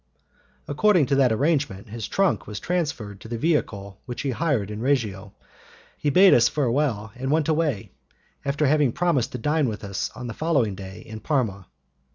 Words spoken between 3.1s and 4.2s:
to the vehicle